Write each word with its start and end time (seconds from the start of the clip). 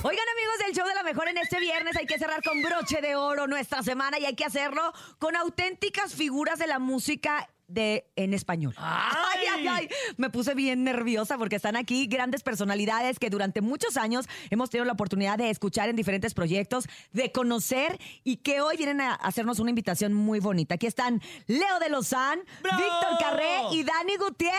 Oigan 0.00 0.24
amigos 0.32 0.58
del 0.64 0.76
show 0.76 0.86
de 0.86 0.94
la 0.94 1.02
mejor 1.02 1.26
en 1.28 1.38
este 1.38 1.58
viernes 1.58 1.96
hay 1.96 2.06
que 2.06 2.18
cerrar 2.18 2.40
con 2.44 2.62
broche 2.62 3.00
de 3.00 3.16
oro 3.16 3.48
nuestra 3.48 3.82
semana 3.82 4.20
y 4.20 4.26
hay 4.26 4.36
que 4.36 4.44
hacerlo 4.44 4.92
con 5.18 5.34
auténticas 5.34 6.14
figuras 6.14 6.60
de 6.60 6.68
la 6.68 6.78
música 6.78 7.48
de 7.66 8.08
en 8.14 8.32
español. 8.32 8.74
Ay, 8.78 9.40
ay, 9.50 9.66
ay. 9.68 9.88
Me 10.16 10.30
puse 10.30 10.54
bien 10.54 10.84
nerviosa 10.84 11.36
porque 11.36 11.56
están 11.56 11.74
aquí 11.74 12.06
grandes 12.06 12.44
personalidades 12.44 13.18
que 13.18 13.28
durante 13.28 13.60
muchos 13.60 13.96
años 13.96 14.26
hemos 14.50 14.70
tenido 14.70 14.84
la 14.84 14.92
oportunidad 14.92 15.36
de 15.36 15.50
escuchar 15.50 15.88
en 15.88 15.96
diferentes 15.96 16.32
proyectos, 16.32 16.86
de 17.12 17.32
conocer 17.32 17.98
y 18.22 18.36
que 18.36 18.60
hoy 18.60 18.76
vienen 18.76 19.00
a 19.00 19.14
hacernos 19.14 19.58
una 19.58 19.70
invitación 19.70 20.14
muy 20.14 20.38
bonita. 20.38 20.76
Aquí 20.76 20.86
están 20.86 21.20
Leo 21.48 21.80
de 21.80 21.88
Lozán, 21.88 22.38
Víctor 22.62 23.18
Carré 23.18 23.62
y 23.72 23.82
Dani 23.82 24.16
Gutiérrez. 24.16 24.54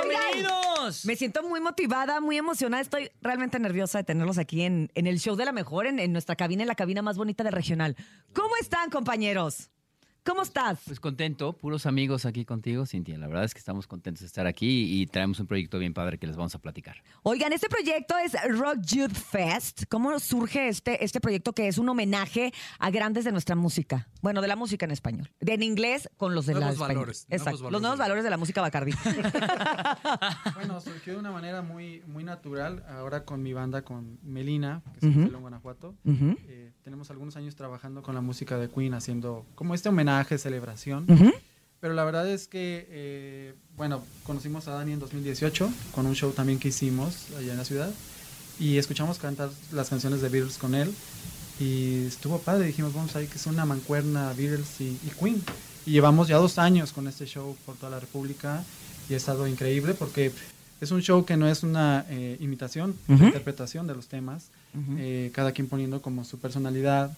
Oigan, 0.00 0.71
Me 1.04 1.16
siento 1.16 1.42
muy 1.42 1.60
motivada, 1.60 2.20
muy 2.20 2.36
emocionada. 2.36 2.82
Estoy 2.82 3.10
realmente 3.20 3.58
nerviosa 3.58 3.98
de 3.98 4.04
tenerlos 4.04 4.38
aquí 4.38 4.62
en, 4.62 4.90
en 4.94 5.06
el 5.06 5.18
show 5.18 5.36
de 5.36 5.44
la 5.44 5.52
mejor, 5.52 5.86
en, 5.86 5.98
en 5.98 6.12
nuestra 6.12 6.36
cabina, 6.36 6.62
en 6.62 6.68
la 6.68 6.74
cabina 6.74 7.02
más 7.02 7.16
bonita 7.16 7.44
del 7.44 7.52
regional. 7.52 7.96
¿Cómo 8.32 8.56
están, 8.60 8.90
compañeros? 8.90 9.70
¿Cómo 10.24 10.42
estás? 10.42 10.78
Pues 10.86 11.00
contento, 11.00 11.52
puros 11.52 11.84
amigos 11.84 12.26
aquí 12.26 12.44
contigo, 12.44 12.86
Cintia. 12.86 13.18
La 13.18 13.26
verdad 13.26 13.42
es 13.42 13.54
que 13.54 13.58
estamos 13.58 13.88
contentos 13.88 14.20
de 14.20 14.28
estar 14.28 14.46
aquí 14.46 15.00
y 15.02 15.06
traemos 15.08 15.40
un 15.40 15.48
proyecto 15.48 15.80
bien 15.80 15.94
padre 15.94 16.16
que 16.16 16.28
les 16.28 16.36
vamos 16.36 16.54
a 16.54 16.60
platicar. 16.60 16.94
Oigan, 17.24 17.52
este 17.52 17.68
proyecto 17.68 18.14
es 18.18 18.36
Rock 18.56 18.82
Youth 18.82 19.14
Fest. 19.14 19.82
¿Cómo 19.88 20.20
surge 20.20 20.68
este, 20.68 21.04
este 21.04 21.20
proyecto 21.20 21.52
que 21.54 21.66
es 21.66 21.76
un 21.76 21.88
homenaje 21.88 22.52
a 22.78 22.90
grandes 22.92 23.24
de 23.24 23.32
nuestra 23.32 23.56
música? 23.56 24.06
Bueno, 24.20 24.40
de 24.40 24.46
la 24.46 24.54
música 24.54 24.84
en 24.86 24.92
español. 24.92 25.28
De 25.40 25.54
en 25.54 25.64
inglés 25.64 26.08
con 26.16 26.36
los 26.36 26.46
de 26.46 26.54
la 26.54 26.60
Nuevos 26.60 26.74
español. 26.76 26.94
valores, 26.98 27.26
Exacto. 27.28 27.58
nuevos 27.58 27.60
valores 27.60 27.72
los 27.72 27.82
nuevos 27.82 27.98
de 27.98 27.98
la- 27.98 28.04
valores 28.04 28.24
de 28.24 28.30
la 28.30 28.36
música 28.36 28.60
Bacardi. 28.60 28.92
Bueno, 30.54 30.80
surgió 30.80 31.14
de 31.14 31.18
una 31.18 31.32
manera 31.32 31.62
muy, 31.62 32.02
muy 32.06 32.22
natural. 32.22 32.84
Ahora 32.88 33.24
con 33.24 33.42
mi 33.42 33.52
banda, 33.52 33.82
con 33.82 34.18
Melina, 34.22 34.82
que 35.00 35.06
es 35.08 35.12
Ujú. 35.12 35.24
de 35.24 35.30
León, 35.30 35.40
Guanajuato. 35.42 35.94
Eh, 36.06 36.70
tenemos 36.84 37.10
algunos 37.10 37.36
años 37.36 37.56
trabajando 37.56 38.02
con 38.02 38.14
la 38.14 38.20
música 38.20 38.56
de 38.58 38.68
Queen, 38.68 38.94
haciendo 38.94 39.44
como 39.56 39.74
este 39.74 39.88
homenaje, 39.88 40.11
celebración. 40.38 41.04
ujú. 41.08 41.30
Pero 41.80 41.94
la 41.94 42.04
verdad 42.04 42.28
es 42.28 42.46
que, 42.46 42.86
eh, 42.90 43.54
bueno, 43.76 44.02
conocimos 44.24 44.68
a 44.68 44.72
Dani 44.74 44.92
en 44.92 45.00
2018 45.00 45.68
con 45.94 46.06
un 46.06 46.14
show 46.14 46.30
también 46.32 46.58
que 46.60 46.68
hicimos 46.68 47.26
allá 47.36 47.52
en 47.52 47.58
la 47.58 47.64
ciudad. 47.64 47.90
Y 48.60 48.76
escuchamos 48.78 49.18
cantar 49.18 49.50
las 49.72 49.88
canciones 49.88 50.20
de 50.22 50.28
Beatles 50.28 50.58
con 50.58 50.74
él. 50.76 50.92
Y 51.58 52.04
estuvo 52.06 52.38
padre. 52.38 52.66
Dijimos, 52.66 52.94
vamos 52.94 53.16
ahí 53.16 53.26
que 53.26 53.36
es 53.36 53.46
una 53.46 53.64
mancuerna 53.64 54.32
Beatles 54.36 54.80
y, 54.80 54.96
y 55.04 55.10
Queen. 55.18 55.42
Y 55.84 55.90
llevamos 55.92 56.28
ya 56.28 56.36
dos 56.36 56.58
años 56.58 56.92
con 56.92 57.08
este 57.08 57.26
show 57.26 57.56
por 57.66 57.74
toda 57.76 57.90
la 57.90 57.98
República. 58.00 58.62
Y 59.08 59.14
ha 59.14 59.16
estado 59.16 59.48
increíble 59.48 59.94
porque 59.94 60.30
es 60.80 60.90
un 60.92 61.02
show 61.02 61.24
que 61.24 61.36
no 61.36 61.48
es 61.48 61.64
una 61.64 62.06
eh, 62.08 62.36
imitación, 62.40 62.90
es 62.90 63.08
Ujú. 63.08 63.14
una 63.16 63.26
interpretación 63.26 63.86
de 63.88 63.94
los 63.96 64.06
temas. 64.06 64.50
eh, 64.98 65.30
cada 65.34 65.50
quien 65.52 65.66
poniendo 65.68 66.00
como 66.00 66.24
su 66.24 66.38
personalidad 66.38 67.10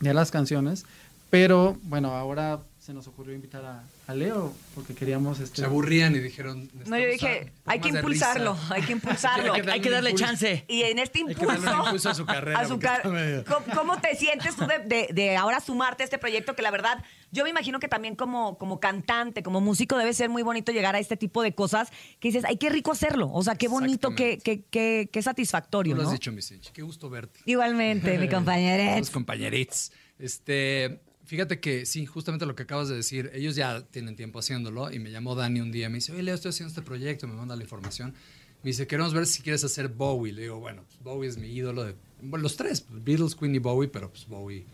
de 0.00 0.12
las 0.14 0.30
canciones. 0.32 0.84
Pero 1.30 1.76
bueno, 1.82 2.12
ahora 2.14 2.60
se 2.78 2.92
nos 2.92 3.08
ocurrió 3.08 3.34
invitar 3.34 3.64
a, 3.64 3.82
a 4.06 4.14
Leo 4.14 4.52
porque 4.74 4.94
queríamos 4.94 5.40
este 5.40 5.56
Se 5.62 5.64
aburrían 5.64 6.14
y 6.14 6.18
dijeron. 6.18 6.70
No, 6.86 6.98
yo 6.98 7.08
dije, 7.08 7.50
hay 7.64 7.80
que 7.80 7.88
impulsarlo, 7.88 8.56
hay 8.70 8.82
que 8.82 8.92
impulsarlo. 8.92 9.54
Hay 9.54 9.62
que 9.62 9.70
Hay 9.70 9.80
que 9.80 9.90
darle 9.90 10.10
impulso. 10.10 10.26
chance. 10.26 10.64
Y 10.68 10.82
en 10.82 10.98
este 10.98 11.20
Hay 11.20 11.24
que 11.24 11.32
impulso, 11.32 11.62
darle 11.62 11.84
impulso 11.86 12.10
a 12.10 12.14
su 12.14 12.26
carrera, 12.26 12.60
a 12.60 12.64
su 12.64 12.74
porque 12.74 12.86
car- 12.86 12.96
está 12.98 13.08
medio- 13.08 13.44
¿Cómo, 13.46 13.66
cómo 13.74 14.00
te 14.00 14.14
sientes 14.16 14.54
tú 14.54 14.66
de, 14.66 14.78
de- 14.80 15.08
de 15.14 15.36
ahora 15.36 15.60
sumarte 15.60 16.02
a 16.02 16.04
este 16.04 16.18
proyecto? 16.18 16.54
Que 16.54 16.60
la 16.62 16.70
verdad, 16.70 17.02
yo 17.32 17.42
me 17.42 17.50
imagino 17.50 17.80
que 17.80 17.88
también 17.88 18.14
como, 18.16 18.58
como 18.58 18.78
cantante, 18.78 19.42
como 19.42 19.60
músico, 19.62 19.96
debe 19.96 20.12
ser 20.12 20.28
muy 20.28 20.42
bonito 20.42 20.70
llegar 20.70 20.94
a 20.94 20.98
este 20.98 21.16
tipo 21.16 21.42
de 21.42 21.54
cosas 21.54 21.88
que 22.20 22.28
dices, 22.28 22.44
ay, 22.46 22.58
qué 22.58 22.68
rico 22.68 22.92
hacerlo. 22.92 23.30
O 23.32 23.42
sea, 23.42 23.56
qué 23.56 23.66
bonito, 23.66 24.14
qué, 24.14 24.38
qué, 24.44 24.62
qué, 24.70 25.08
qué 25.10 25.22
satisfactorio, 25.22 25.94
Tú 25.94 25.96
lo 25.96 26.02
has 26.02 26.08
¿no? 26.08 26.12
dicho, 26.12 26.30
mi. 26.30 26.42
Qué 26.72 26.82
gusto 26.82 27.08
verte. 27.08 27.40
Igualmente, 27.46 28.18
mi 28.18 28.26
Los 28.26 28.34
compañera. 28.34 29.00
compañeritos. 29.10 29.90
Este, 30.18 31.00
fíjate 31.24 31.60
que 31.60 31.86
sí, 31.86 32.06
justamente 32.06 32.46
lo 32.46 32.54
que 32.54 32.64
acabas 32.64 32.88
de 32.88 32.96
decir, 32.96 33.30
ellos 33.34 33.56
ya 33.56 33.82
tienen 33.82 34.16
tiempo 34.16 34.38
haciéndolo 34.38 34.92
y 34.92 34.98
me 34.98 35.10
llamó 35.10 35.34
Dani 35.34 35.60
un 35.60 35.72
día, 35.72 35.88
me 35.88 35.96
dice, 35.96 36.12
oye, 36.12 36.22
Leo, 36.22 36.34
estoy 36.34 36.50
haciendo 36.50 36.68
este 36.68 36.82
proyecto, 36.82 37.26
me 37.26 37.34
manda 37.34 37.56
la 37.56 37.62
información. 37.62 38.14
Me 38.62 38.70
dice, 38.70 38.86
queremos 38.86 39.12
ver 39.12 39.26
si 39.26 39.42
quieres 39.42 39.62
hacer 39.62 39.88
Bowie. 39.88 40.32
Le 40.32 40.42
digo, 40.42 40.58
bueno, 40.58 40.84
pues 40.86 40.98
Bowie 41.02 41.28
es 41.28 41.36
mi 41.36 41.48
ídolo 41.48 41.84
de, 41.84 41.94
bueno, 42.22 42.42
los 42.42 42.56
tres, 42.56 42.80
pues, 42.80 43.04
Beatles, 43.04 43.34
Queen 43.34 43.54
y 43.54 43.58
Bowie, 43.58 43.88
pero 43.88 44.10
pues 44.10 44.26
Bowie 44.26 44.64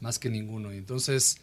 más 0.00 0.18
que 0.18 0.30
ninguno. 0.30 0.72
Y 0.72 0.78
entonces, 0.78 1.38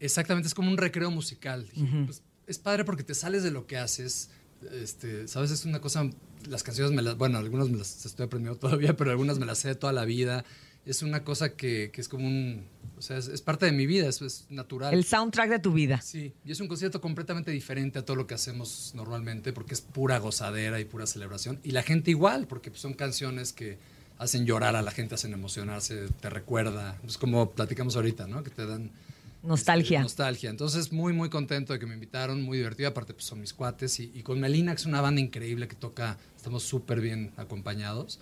exactamente, 0.00 0.48
es 0.48 0.54
como 0.54 0.70
un 0.70 0.78
recreo 0.78 1.10
musical. 1.10 1.68
Dije, 1.74 2.04
pues, 2.04 2.22
es 2.46 2.58
padre 2.58 2.84
porque 2.84 3.02
te 3.02 3.14
sales 3.14 3.42
de 3.42 3.50
lo 3.50 3.66
que 3.66 3.76
haces. 3.76 4.30
Este, 4.70 5.26
¿sabes? 5.28 5.50
Es 5.50 5.64
una 5.64 5.80
cosa, 5.80 6.08
las 6.48 6.62
canciones 6.62 6.92
me 6.92 7.02
las, 7.02 7.16
bueno, 7.16 7.38
algunas 7.38 7.68
me 7.68 7.78
las 7.78 8.06
estoy 8.06 8.26
aprendiendo 8.26 8.58
todavía, 8.60 8.96
pero 8.96 9.10
algunas 9.10 9.38
me 9.38 9.46
las 9.46 9.58
sé 9.58 9.68
de 9.68 9.74
toda 9.74 9.92
la 9.92 10.04
vida. 10.04 10.44
Es 10.84 11.02
una 11.02 11.22
cosa 11.22 11.54
que, 11.54 11.90
que 11.92 12.00
es 12.00 12.08
como 12.08 12.26
un, 12.26 12.64
o 12.98 13.02
sea, 13.02 13.16
es, 13.16 13.28
es 13.28 13.42
parte 13.42 13.66
de 13.66 13.72
mi 13.72 13.86
vida, 13.86 14.08
eso 14.08 14.24
es 14.24 14.46
natural. 14.48 14.94
El 14.94 15.04
soundtrack 15.04 15.50
de 15.50 15.58
tu 15.58 15.72
vida. 15.72 16.00
Sí, 16.00 16.32
y 16.44 16.52
es 16.52 16.60
un 16.60 16.68
concierto 16.68 17.00
completamente 17.00 17.50
diferente 17.50 17.98
a 17.98 18.04
todo 18.04 18.16
lo 18.16 18.26
que 18.26 18.34
hacemos 18.34 18.92
normalmente, 18.94 19.52
porque 19.52 19.74
es 19.74 19.80
pura 19.80 20.18
gozadera 20.18 20.80
y 20.80 20.84
pura 20.84 21.06
celebración. 21.06 21.58
Y 21.64 21.72
la 21.72 21.82
gente 21.82 22.10
igual, 22.10 22.46
porque 22.46 22.70
pues, 22.70 22.80
son 22.80 22.94
canciones 22.94 23.52
que 23.52 23.78
hacen 24.18 24.46
llorar 24.46 24.76
a 24.76 24.82
la 24.82 24.92
gente, 24.92 25.16
hacen 25.16 25.32
emocionarse, 25.32 26.08
te 26.20 26.30
recuerda. 26.30 26.96
Es 27.06 27.18
como 27.18 27.50
platicamos 27.50 27.96
ahorita, 27.96 28.26
¿no? 28.26 28.42
Que 28.42 28.50
te 28.50 28.66
dan... 28.66 28.90
Nostalgia. 29.42 29.98
este, 29.98 30.02
nostalgia. 30.04 30.50
Entonces, 30.50 30.92
muy, 30.92 31.12
muy 31.12 31.28
contento 31.28 31.72
de 31.72 31.80
que 31.80 31.86
me 31.86 31.94
invitaron, 31.94 32.40
muy 32.42 32.58
divertido. 32.58 32.88
Aparte, 32.88 33.14
pues 33.14 33.24
son 33.24 33.40
mis 33.40 33.52
cuates. 33.52 33.98
Y, 33.98 34.12
y 34.14 34.22
con 34.22 34.38
Melina, 34.38 34.72
que 34.72 34.80
es 34.80 34.86
una 34.86 35.00
banda 35.00 35.20
increíble 35.20 35.66
que 35.66 35.74
toca, 35.74 36.18
estamos 36.36 36.62
súper 36.62 37.00
bien 37.00 37.32
acompañados. 37.36 38.20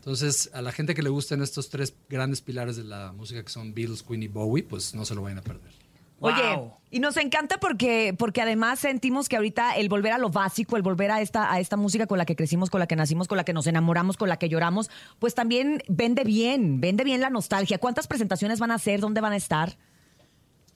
Entonces, 0.00 0.50
a 0.54 0.62
la 0.62 0.72
gente 0.72 0.94
que 0.94 1.02
le 1.02 1.10
gusten 1.10 1.42
estos 1.42 1.68
tres 1.68 1.94
grandes 2.08 2.40
pilares 2.40 2.76
de 2.76 2.84
la 2.84 3.12
música, 3.12 3.42
que 3.42 3.50
son 3.50 3.74
Beatles, 3.74 4.02
Queen 4.02 4.22
y 4.22 4.28
Bowie, 4.28 4.62
pues 4.64 4.94
no 4.94 5.04
se 5.04 5.14
lo 5.14 5.20
vayan 5.22 5.38
a 5.38 5.42
perder. 5.42 5.70
Oye, 6.22 6.54
Wow. 6.56 6.72
y 6.90 7.00
nos 7.00 7.16
encanta 7.16 7.58
porque, 7.60 8.14
porque 8.18 8.42
además 8.42 8.78
sentimos 8.78 9.28
que 9.28 9.36
ahorita 9.36 9.76
el 9.76 9.88
volver 9.88 10.12
a 10.12 10.18
lo 10.18 10.28
básico, 10.28 10.76
el 10.76 10.82
volver 10.82 11.10
a 11.10 11.20
esta, 11.22 11.50
a 11.52 11.60
esta 11.60 11.76
música 11.78 12.06
con 12.06 12.18
la 12.18 12.26
que 12.26 12.36
crecimos, 12.36 12.68
con 12.68 12.78
la 12.78 12.86
que 12.86 12.96
nacimos, 12.96 13.26
con 13.26 13.36
la 13.38 13.44
que 13.44 13.54
nos 13.54 13.66
enamoramos, 13.66 14.16
con 14.18 14.28
la 14.28 14.38
que 14.38 14.48
lloramos, 14.50 14.90
pues 15.18 15.34
también 15.34 15.82
vende 15.88 16.24
bien, 16.24 16.80
vende 16.80 17.04
bien 17.04 17.20
la 17.22 17.30
nostalgia. 17.30 17.78
¿Cuántas 17.78 18.06
presentaciones 18.06 18.58
van 18.58 18.70
a 18.70 18.74
hacer? 18.74 19.00
¿Dónde 19.00 19.20
van 19.22 19.32
a 19.32 19.36
estar? 19.36 19.78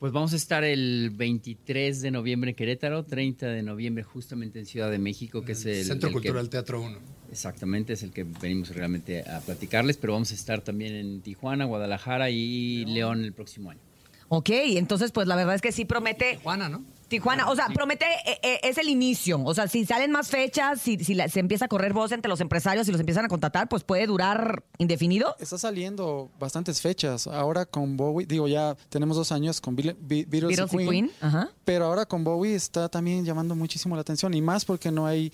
Pues 0.04 0.12
vamos 0.12 0.34
a 0.34 0.36
estar 0.36 0.64
el 0.64 1.12
23 1.14 2.02
de 2.02 2.10
noviembre 2.10 2.50
en 2.50 2.56
Querétaro, 2.56 3.04
30 3.04 3.46
de 3.46 3.62
noviembre 3.62 4.04
justamente 4.04 4.58
en 4.58 4.66
Ciudad 4.66 4.90
de 4.90 4.98
México, 4.98 5.40
que 5.46 5.52
es 5.52 5.64
el... 5.64 5.82
Centro 5.82 6.10
el 6.10 6.12
que- 6.16 6.20
Cultural 6.20 6.50
Teatro 6.50 6.82
1. 6.82 6.98
Exactamente, 7.32 7.94
es 7.94 8.02
el 8.02 8.10
que 8.10 8.24
venimos 8.24 8.68
realmente 8.74 9.22
a 9.26 9.40
platicarles, 9.40 9.96
pero 9.96 10.12
vamos 10.12 10.30
a 10.30 10.34
estar 10.34 10.60
también 10.60 10.94
en 10.94 11.22
Tijuana, 11.22 11.64
Guadalajara 11.64 12.28
y 12.28 12.84
León 12.84 13.24
el 13.24 13.32
próximo 13.32 13.70
año. 13.70 13.80
Ok, 14.28 14.50
entonces 14.50 15.10
pues 15.10 15.26
la 15.26 15.36
verdad 15.36 15.54
es 15.54 15.62
que 15.62 15.72
sí 15.72 15.86
promete 15.86 16.36
Juana, 16.42 16.68
¿no? 16.68 16.84
Tijuana, 17.08 17.48
o 17.50 17.54
sea, 17.56 17.68
promete, 17.68 18.04
eh, 18.26 18.38
eh, 18.42 18.60
es 18.64 18.78
el 18.78 18.88
inicio. 18.88 19.40
O 19.44 19.54
sea, 19.54 19.68
si 19.68 19.84
salen 19.84 20.10
más 20.10 20.28
fechas, 20.28 20.80
si, 20.80 20.96
si 20.98 21.14
la- 21.14 21.28
se 21.28 21.40
empieza 21.40 21.66
a 21.66 21.68
correr 21.68 21.92
voz 21.92 22.12
entre 22.12 22.28
los 22.28 22.40
empresarios 22.40 22.88
y 22.88 22.92
los 22.92 23.00
empiezan 23.00 23.24
a 23.24 23.28
contratar, 23.28 23.68
pues 23.68 23.84
puede 23.84 24.06
durar 24.06 24.62
indefinido. 24.78 25.36
Está 25.38 25.58
saliendo 25.58 26.30
bastantes 26.38 26.80
fechas. 26.80 27.26
Ahora 27.26 27.66
con 27.66 27.96
Bowie, 27.96 28.26
digo, 28.26 28.48
ya 28.48 28.76
tenemos 28.88 29.16
dos 29.16 29.32
años 29.32 29.60
con 29.60 29.76
Beatles, 29.76 29.96
Beatles 30.00 30.28
Beatles 30.56 30.72
y. 30.72 30.76
Queen, 30.88 31.10
ajá. 31.20 31.50
Pero 31.64 31.84
ahora 31.86 32.06
con 32.06 32.24
Bowie 32.24 32.54
está 32.54 32.88
también 32.88 33.24
llamando 33.24 33.54
muchísimo 33.54 33.94
la 33.94 34.00
atención 34.02 34.32
y 34.34 34.42
más 34.42 34.64
porque 34.64 34.90
no 34.90 35.06
hay 35.06 35.32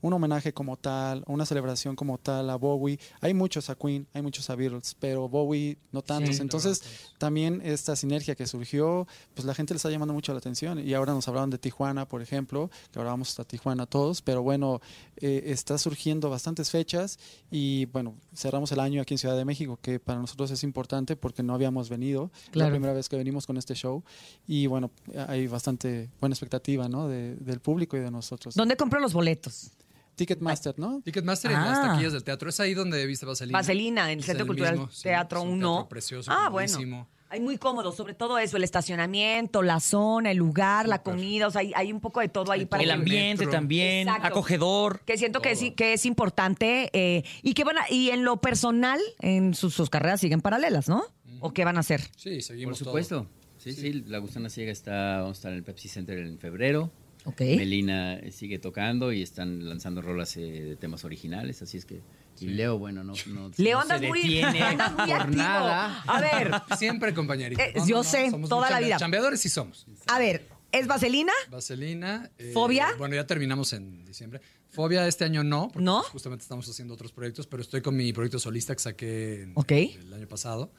un 0.00 0.12
homenaje 0.12 0.52
como 0.52 0.76
tal, 0.76 1.24
una 1.26 1.44
celebración 1.46 1.96
como 1.96 2.18
tal 2.18 2.48
a 2.50 2.56
Bowie. 2.56 2.98
Hay 3.20 3.34
muchos 3.34 3.68
a 3.70 3.74
Queen, 3.74 4.06
hay 4.12 4.22
muchos 4.22 4.48
a 4.50 4.54
Beatles, 4.54 4.96
pero 4.98 5.28
Bowie 5.28 5.76
no 5.92 6.02
tantos. 6.02 6.36
Sí, 6.36 6.42
Entonces, 6.42 6.82
no, 6.82 7.18
también 7.18 7.60
esta 7.64 7.96
sinergia 7.96 8.34
que 8.34 8.46
surgió, 8.46 9.06
pues 9.34 9.44
la 9.44 9.54
gente 9.54 9.74
le 9.74 9.76
está 9.76 9.90
llamando 9.90 10.14
mucho 10.14 10.32
la 10.32 10.38
atención. 10.38 10.78
Y 10.78 10.94
ahora 10.94 11.12
nos 11.12 11.26
hablaron 11.28 11.50
de 11.50 11.58
Tijuana, 11.58 12.06
por 12.08 12.22
ejemplo, 12.22 12.70
que 12.92 12.98
ahora 12.98 13.10
vamos 13.10 13.38
a 13.40 13.44
Tijuana 13.44 13.86
todos, 13.86 14.22
pero 14.22 14.42
bueno, 14.42 14.80
eh, 15.16 15.42
está 15.46 15.78
surgiendo 15.78 16.30
bastantes 16.30 16.70
fechas 16.70 17.18
y 17.50 17.86
bueno, 17.86 18.14
cerramos 18.34 18.70
el 18.72 18.80
año 18.80 19.02
aquí 19.02 19.14
en 19.14 19.18
Ciudad 19.18 19.36
de 19.36 19.44
México, 19.44 19.78
que 19.82 19.98
para 19.98 20.20
nosotros 20.20 20.50
es 20.50 20.62
importante 20.62 21.16
porque 21.16 21.42
no 21.42 21.54
habíamos 21.54 21.88
venido. 21.88 22.30
Claro. 22.50 22.68
La 22.70 22.72
primera 22.74 22.92
vez 22.92 23.08
que 23.08 23.16
venimos 23.16 23.46
con 23.46 23.56
este 23.56 23.74
show 23.74 24.02
y 24.46 24.66
bueno, 24.66 24.90
hay 25.26 25.46
bastante 25.48 26.08
buena 26.20 26.34
expectativa 26.34 26.88
¿no? 26.88 27.08
de- 27.08 27.34
del 27.36 27.60
público 27.60 27.96
y 27.96 28.00
de 28.00 28.10
nosotros. 28.10 28.54
¿Dónde 28.54 28.76
compro 28.76 29.00
los 29.00 29.12
boletos? 29.12 29.70
Ticketmaster, 30.18 30.78
¿no? 30.78 31.00
Ticketmaster 31.02 31.50
en 31.52 31.56
las 31.58 31.78
Ah. 31.78 31.88
taquillas 31.92 32.12
del 32.12 32.24
teatro. 32.24 32.50
Es 32.50 32.60
ahí 32.60 32.74
donde 32.74 33.06
viste 33.06 33.24
Vaselina. 33.24 33.56
Vaselina, 33.58 34.04
en 34.12 34.18
el 34.18 34.20
Es 34.20 34.26
Centro 34.26 34.46
Cultural 34.46 34.86
sí, 34.90 35.04
Teatro 35.04 35.38
es 35.40 35.44
un 35.46 35.52
1. 35.54 35.72
teatro 35.76 35.88
precioso, 35.88 36.30
ah, 36.30 36.48
bueno. 36.50 37.08
Hay 37.30 37.40
muy 37.40 37.58
cómodo, 37.58 37.92
sobre 37.92 38.14
todo 38.14 38.38
eso, 38.38 38.56
el 38.56 38.64
estacionamiento, 38.64 39.60
la 39.62 39.80
zona, 39.80 40.30
el 40.30 40.38
lugar, 40.38 40.88
la 40.88 41.02
comida, 41.02 41.46
o 41.46 41.50
sea, 41.50 41.60
hay, 41.60 41.72
hay 41.76 41.92
un 41.92 42.00
poco 42.00 42.20
de 42.20 42.28
todo 42.30 42.52
ahí 42.52 42.64
para 42.64 42.82
El 42.82 42.88
que- 42.88 42.92
ambiente 42.94 43.44
Metro. 43.44 43.50
también, 43.58 44.08
Exacto. 44.08 44.28
acogedor. 44.28 45.00
que 45.04 45.18
siento 45.18 45.40
que, 45.42 45.50
Todo. 45.50 45.60
sí, 45.60 45.70
que 45.72 45.92
es 45.92 46.06
importante 46.06 46.88
eh, 46.94 47.24
y 47.42 47.52
que 47.52 47.64
van 47.64 47.76
a- 47.78 47.90
y 47.90 48.08
en 48.10 48.24
lo 48.24 48.38
personal, 48.40 48.98
en 49.20 49.52
sus, 49.54 49.74
sus 49.74 49.90
carreras 49.90 50.20
siguen 50.20 50.40
paralelas, 50.40 50.88
¿no? 50.88 51.04
¿O 51.40 51.52
qué 51.52 51.64
van 51.66 51.76
a 51.76 51.80
hacer? 51.80 52.00
Sí, 52.16 52.30
Por 52.36 52.42
seguimos 52.42 52.78
supuesto. 52.78 53.16
todo. 53.22 53.28
Sí, 53.58 53.72
sí, 53.72 53.92
la 54.06 54.18
Gusana 54.18 54.48
Ciega 54.48 54.72
está, 54.72 55.18
vamos 55.18 55.36
a 55.36 55.38
estar 55.38 55.52
en 55.52 55.58
el 55.58 55.64
Pepsi 55.64 55.88
Center 55.88 56.16
en 56.18 56.38
febrero. 56.38 56.90
Melina 57.38 58.20
sigue 58.30 58.58
tocando 58.58 59.12
y 59.12 59.22
están 59.22 59.68
lanzando 59.68 60.00
rolas 60.02 60.36
eh, 60.36 60.40
de 60.40 60.76
temas 60.76 61.04
originales, 61.04 61.60
así 61.62 61.76
es 61.78 61.84
que 61.84 62.00
Y 62.40 62.46
Leo, 62.48 62.78
bueno, 62.78 63.04
no, 63.04 63.14
no, 63.26 63.50
Leo, 63.56 63.76
no 63.76 63.82
andas 63.82 64.00
se 64.00 64.08
muy, 64.08 64.20
detiene 64.22 64.62
andas 64.62 64.92
muy 64.92 65.06
por 65.10 65.20
activo. 65.20 65.36
nada. 65.42 66.02
A 66.06 66.20
ver, 66.20 66.50
Siempre 66.78 67.12
compañeritos. 67.14 67.64
Eh, 67.64 67.74
yo 67.86 68.02
sé, 68.04 68.30
somos 68.30 68.48
toda 68.48 68.70
la 68.70 68.80
vida. 68.80 68.96
Chambeadores 68.96 69.40
sí 69.40 69.48
somos. 69.48 69.86
a 70.06 70.18
ver, 70.18 70.46
¿es 70.72 70.86
vaselina? 70.86 71.32
Vaselina. 71.50 72.30
eh, 72.38 72.50
¿Fobia? 72.54 72.88
Bueno, 72.98 73.14
ya 73.14 73.26
terminamos 73.26 73.72
en 73.72 74.04
diciembre. 74.04 74.40
Fobia 74.70 75.06
este 75.08 75.24
año 75.24 75.42
no, 75.42 75.68
porque 75.72 75.84
¿No? 75.84 76.00
pues, 76.00 76.12
justamente 76.12 76.42
estamos 76.42 76.68
haciendo 76.68 76.92
otros 76.94 77.10
proyectos, 77.12 77.46
pero 77.46 77.62
estoy 77.62 77.80
con 77.80 77.96
mi 77.96 78.12
proyecto 78.12 78.38
solista 78.38 78.74
que 78.74 78.80
saqué 78.80 79.42
el 79.44 80.12
año 80.12 80.28
pasado. 80.28 80.70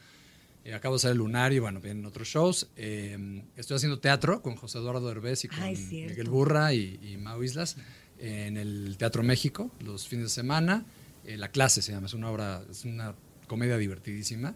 Eh, 0.66 0.74
acabo 0.74 0.96
de 0.96 0.98
hacer 0.98 1.12
el 1.12 1.18
Lunar 1.18 1.54
y 1.54 1.60
bueno, 1.60 1.80
vienen 1.80 2.06
otros 2.06 2.28
shows. 2.28 2.70
Eh, 2.76 3.44
estoy 3.56 3.78
haciendo 3.78 4.00
teatro 4.00 4.42
con 4.42 4.56
José 4.56 4.78
Eduardo 4.80 5.10
Herbés 5.10 5.46
y 5.46 5.48
con 5.48 5.60
Ay. 5.62 5.76
Miguel 5.78 6.30
Burra 6.30 6.74
y, 6.74 7.00
y 7.02 7.18
Mau 7.18 7.42
Islas 7.44 7.78
en 8.20 8.58
el 8.58 8.96
Teatro 8.98 9.24
México 9.24 9.72
los 9.80 10.08
fines 10.08 10.26
de 10.26 10.30
semana. 10.30 10.86
Eh, 11.26 11.38
La 11.38 11.50
clase 11.52 11.82
se 11.82 11.92
llama, 11.94 12.08
es 12.08 12.14
una 12.14 12.30
obra, 12.30 12.62
es 12.70 12.84
una 12.86 13.16
comedia 13.48 13.78
divertidísima. 13.78 14.56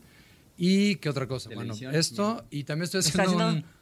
¿Y 0.57 0.97
qué 0.97 1.09
otra 1.09 1.27
cosa? 1.27 1.49
Televisión, 1.49 1.91
bueno, 1.91 1.99
esto 1.99 2.45
y 2.51 2.63
también 2.63 2.83
estoy 2.83 2.99
¿Estás 2.99 3.19
haciendo 3.21 3.43
haciendo- 3.45 3.67
un... 3.67 3.73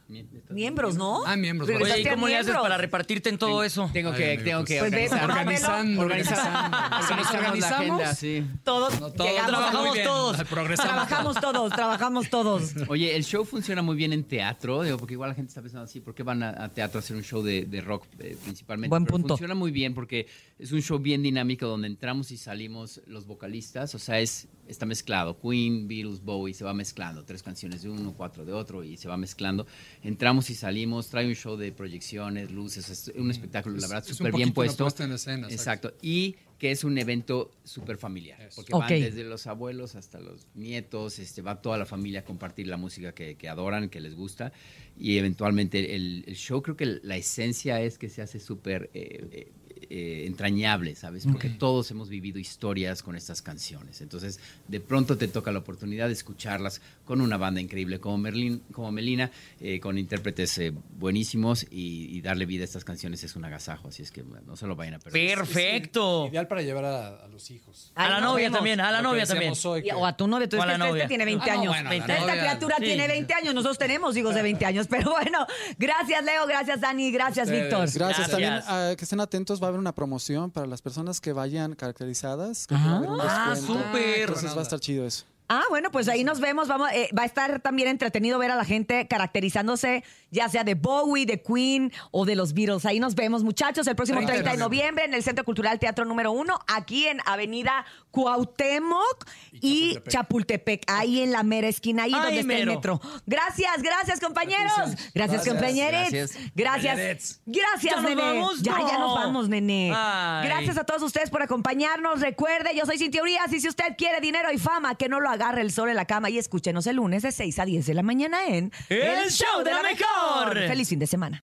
Miembros, 0.49 0.95
¿no? 0.95 1.25
Ah, 1.25 1.35
miembros, 1.35 1.69
Oye, 1.69 2.01
¿y 2.01 2.05
cómo 2.05 2.27
le 2.27 2.37
haces 2.37 2.55
para 2.55 2.77
repartirte 2.77 3.29
en 3.29 3.37
todo 3.37 3.63
eso? 3.63 3.89
Tengo 3.93 4.13
que, 4.13 4.37
tengo 4.37 4.63
que 4.63 4.79
pues 4.79 4.91
organizar, 4.91 5.27
pásamelo. 5.27 6.01
Organizando, 6.01 6.01
organizando, 6.01 6.47
organizando. 6.47 7.07
organizamos 7.07 7.59
la 7.59 7.77
agenda, 7.77 8.15
sí. 8.15 8.45
Todos 8.63 8.99
No, 8.99 9.11
todos 9.11 9.29
llegamos 9.29 9.51
trabajamos 9.51 10.03
todos. 10.03 10.43
Progresamos. 10.43 10.91
Trabajamos 10.91 11.41
todos, 11.41 11.73
trabajamos 11.73 12.29
todos. 12.29 12.73
Oye, 12.87 13.15
el 13.15 13.23
show 13.23 13.45
funciona 13.45 13.81
muy 13.81 13.95
bien 13.95 14.13
en 14.13 14.23
teatro, 14.23 14.83
digo, 14.83 14.97
porque 14.97 15.13
igual 15.13 15.29
la 15.29 15.35
gente 15.35 15.49
está 15.49 15.61
pensando 15.61 15.85
así, 15.85 15.99
¿por 16.01 16.13
qué 16.13 16.23
van 16.23 16.43
a, 16.43 16.63
a 16.63 16.69
teatro 16.69 16.99
a 16.99 17.01
hacer 17.01 17.15
un 17.15 17.23
show 17.23 17.41
de, 17.41 17.65
de 17.65 17.81
rock 17.81 18.05
eh, 18.19 18.37
principalmente? 18.43 18.89
Buen 18.89 19.05
Pero 19.05 19.17
punto. 19.17 19.27
Funciona 19.29 19.55
muy 19.55 19.71
bien 19.71 19.93
porque 19.93 20.27
es 20.59 20.71
un 20.71 20.81
show 20.81 20.99
bien 20.99 21.23
dinámico 21.23 21.67
donde 21.67 21.87
entramos 21.87 22.31
y 22.31 22.37
salimos 22.37 23.01
los 23.07 23.25
vocalistas, 23.25 23.95
o 23.95 23.99
sea, 23.99 24.19
es 24.19 24.47
está 24.67 24.85
mezclado, 24.85 25.37
Queen, 25.39 25.87
Beatles, 25.87 26.23
Bowie, 26.23 26.53
se 26.53 26.63
va 26.63 26.73
mezclando, 26.73 27.23
tres 27.23 27.43
canciones 27.43 27.81
de 27.83 27.89
uno, 27.89 28.13
cuatro 28.15 28.45
de 28.45 28.53
otro 28.53 28.83
y 28.83 28.97
se 28.97 29.07
va 29.07 29.17
mezclando. 29.17 29.67
Entramos 30.03 30.49
y 30.49 30.55
salimos, 30.55 31.09
trae 31.09 31.27
un 31.27 31.35
show 31.35 31.55
de 31.57 31.71
proyecciones, 31.71 32.51
luces, 32.51 32.89
es 32.89 33.11
un 33.15 33.29
espectáculo, 33.29 33.77
la 33.77 33.87
verdad, 33.87 34.03
súper 34.03 34.33
bien 34.33 34.51
puesto. 34.51 34.83
puesta 34.83 35.03
en 35.03 35.11
escena, 35.11 35.47
exacto. 35.47 35.89
exacto. 35.89 35.97
Y 36.01 36.37
que 36.57 36.71
es 36.71 36.83
un 36.83 36.97
evento 36.97 37.51
súper 37.63 37.97
familiar, 37.97 38.49
porque 38.55 38.73
Ok. 38.73 38.81
van 38.81 38.89
desde 38.89 39.23
los 39.23 39.47
abuelos 39.47 39.95
hasta 39.95 40.19
los 40.19 40.47
nietos, 40.53 41.17
este, 41.19 41.41
va 41.41 41.61
toda 41.61 41.77
la 41.77 41.85
familia 41.85 42.21
a 42.21 42.23
compartir 42.23 42.67
la 42.67 42.77
música 42.77 43.13
que, 43.13 43.35
que 43.35 43.49
adoran, 43.49 43.89
que 43.89 43.99
les 43.99 44.15
gusta, 44.15 44.51
y 44.97 45.17
eventualmente 45.17 45.95
el, 45.95 46.23
el 46.27 46.35
show 46.35 46.61
creo 46.61 46.77
que 46.77 46.99
la 47.03 47.17
esencia 47.17 47.81
es 47.81 47.97
que 47.97 48.09
se 48.09 48.21
hace 48.21 48.39
súper 48.39 48.89
eh, 48.93 49.27
eh, 49.31 49.51
eh, 49.93 50.25
entrañable, 50.25 50.95
¿sabes? 50.95 51.25
Porque 51.29 51.49
Ok. 51.49 51.57
todos 51.57 51.91
hemos 51.91 52.07
vivido 52.07 52.39
historias 52.39 53.03
con 53.03 53.15
estas 53.15 53.41
canciones, 53.41 53.99
entonces 54.01 54.39
de 54.67 54.79
pronto 54.79 55.17
te 55.17 55.27
toca 55.27 55.51
la 55.51 55.59
oportunidad 55.59 56.07
de 56.07 56.13
escucharlas 56.13 56.81
con 57.05 57.19
una 57.19 57.35
banda 57.37 57.59
increíble 57.59 57.99
como, 57.99 58.17
Merlin, 58.17 58.61
como 58.71 58.91
Melina, 58.91 59.31
eh, 59.59 59.79
con 59.81 59.97
intérpretes 59.97 60.57
eh, 60.59 60.71
buenísimos, 60.97 61.65
y, 61.69 62.07
y 62.17 62.21
darle 62.21 62.45
vida 62.45 62.61
a 62.61 62.65
estas 62.65 62.85
canciones 62.85 63.23
es 63.23 63.35
un 63.35 63.43
agasajo, 63.43 63.89
así 63.89 64.01
es 64.01 64.11
que 64.11 64.21
bueno, 64.21 64.43
no 64.47 64.55
se 64.55 64.65
lo 64.67 64.75
vayan 64.77 64.93
a 64.93 64.99
perder. 64.99 65.37
Perfecto. 65.37 66.27
Ideal 66.31 66.47
para 66.47 66.61
llevar 66.61 66.85
a, 66.85 67.07
a 67.25 67.27
los 67.27 67.51
hijos. 67.51 67.91
A 67.95 68.05
Ahí 68.05 68.11
la 68.11 68.21
novia 68.21 68.43
vemos. 68.45 68.57
también, 68.57 68.79
a 68.79 68.91
la 68.91 69.01
Lo 69.01 69.09
novia 69.09 69.25
también. 69.25 69.53
hoy, 69.65 69.83
que- 69.83 69.91
O 69.93 70.05
a 70.05 70.15
tu 70.15 70.27
novio, 70.27 70.47
tú 70.47 70.57
O 70.57 70.61
a 70.61 70.65
la 70.67 70.73
este, 70.73 70.87
novia. 70.87 71.07
tiene 71.07 71.25
20 71.25 71.49
Ah, 71.49 71.53
no, 71.55 71.59
años. 71.61 71.73
bueno, 71.73 71.89
la 71.89 71.95
Esta 71.97 72.19
novia, 72.19 72.33
criatura 72.39 72.75
sí. 72.77 72.83
tiene 72.85 73.07
20 73.07 73.33
años, 73.33 73.53
nosotros 73.53 73.77
tenemos 73.77 74.15
hijos 74.15 74.33
de 74.35 74.41
20 74.41 74.65
años. 74.65 74.87
Pero 74.89 75.11
bueno, 75.11 75.45
gracias 75.77 76.23
Leo, 76.23 76.47
gracias 76.47 76.79
Dani, 76.79 77.11
gracias 77.11 77.47
Ustedes. 77.47 77.63
Víctor. 77.63 77.79
Gracias. 77.81 77.97
Gracias. 78.01 78.29
También 78.31 78.53
ah, 78.67 78.93
que 78.97 79.03
estén 79.03 79.19
atentos, 79.19 79.61
va 79.61 79.65
a 79.65 79.69
haber 79.69 79.80
una 79.81 79.93
promoción 79.93 80.51
para 80.51 80.67
las 80.67 80.81
personas 80.81 81.19
que 81.19 81.33
vayan 81.33 81.75
caracterizadas. 81.75 82.67
Creo 82.67 82.79
que 82.79 82.85
va 82.87 82.93
a 82.93 82.97
haber 82.97 83.09
un 83.09 83.21
Ah, 83.21 83.55
súper. 83.55 84.19
Entonces 84.21 84.55
va 84.55 84.59
a 84.59 84.63
estar 84.63 84.79
chido 84.79 85.05
eso. 85.05 85.25
Ah, 85.53 85.63
bueno, 85.69 85.91
pues 85.91 86.07
ahí 86.07 86.23
nos 86.23 86.39
vemos. 86.39 86.69
Vamos, 86.69 86.89
eh, 86.93 87.09
va 87.17 87.23
a 87.23 87.25
estar 87.25 87.59
también 87.59 87.89
entretenido 87.89 88.39
ver 88.39 88.51
a 88.51 88.55
la 88.55 88.63
gente 88.63 89.05
caracterizándose, 89.09 90.01
ya 90.29 90.47
sea 90.47 90.63
de 90.63 90.75
Bowie, 90.75 91.25
de 91.25 91.41
Queen 91.41 91.91
o 92.11 92.23
de 92.25 92.35
los 92.37 92.53
Beatles. 92.53 92.85
Ahí 92.85 93.01
nos 93.01 93.15
vemos, 93.15 93.43
muchachos, 93.43 93.85
el 93.87 93.97
próximo 93.97 94.19
30 94.19 94.31
de 94.31 94.39
30 94.43 94.51
de 94.53 94.57
noviembre 94.63 95.03
en 95.03 95.13
el 95.13 95.23
Centro 95.23 95.43
Cultural 95.43 95.77
Teatro 95.77 96.05
número 96.05 96.31
1, 96.31 96.57
aquí 96.67 97.05
en 97.05 97.19
Avenida 97.25 97.85
Cuauhtémoc 98.11 99.25
y 99.51 99.97
Chapultepec, 100.07 100.83
ahí 100.87 101.21
en 101.21 101.33
la 101.33 101.43
mera 101.43 101.67
esquina, 101.67 102.03
ahí 102.03 102.13
Ay, 102.15 102.21
donde 102.21 102.39
está 102.39 102.53
el 102.57 102.65
metro. 102.67 103.01
Gracias, 103.25 103.81
gracias, 103.81 104.19
compañeros. 104.21 104.71
Gracias, 104.77 105.11
Gracias. 105.13 105.47
compañeros. 105.47 106.11
Gracias. 106.11 106.37
Gracias. 106.55 107.41
Gracias, 107.45 107.95
¿Ya 107.95 108.01
nene. 108.01 108.21
vamos? 108.21 108.61
Ya, 108.61 108.77
ya 108.79 108.97
No. 108.97 109.07
nos 109.07 109.15
vamos, 109.15 109.49
nene. 109.49 109.91
Ay. 109.93 110.47
Gracias 110.47 110.77
a 110.77 110.85
todos 110.85 111.01
ustedes 111.03 111.29
por 111.29 111.41
acompañarnos. 111.41 112.21
Recuerde, 112.21 112.73
yo 112.73 112.85
soy 112.85 112.97
Cintia 112.97 113.21
Urias 113.21 113.51
y 113.51 113.59
si 113.59 113.67
usted 113.67 113.97
quiere 113.97 114.21
dinero 114.21 114.49
y 114.49 114.57
fama, 114.57 114.95
que 114.95 115.09
no 115.09 115.19
lo 115.19 115.29
agarre 115.41 115.61
el 115.61 115.71
sol 115.71 115.89
en 115.89 115.95
la 115.95 116.05
cama 116.05 116.29
y 116.29 116.37
escúchenos 116.37 116.85
el 116.87 116.97
lunes 116.97 117.23
de 117.23 117.31
6 117.31 117.59
a 117.59 117.65
10 117.65 117.85
de 117.87 117.93
la 117.95 118.03
mañana 118.03 118.45
en 118.47 118.71
El 118.89 119.31
Show 119.31 119.63
de 119.63 119.71
la 119.71 119.81
Mejor. 119.81 120.55
Feliz 120.67 120.89
fin 120.89 120.99
de 120.99 121.07
semana. 121.07 121.39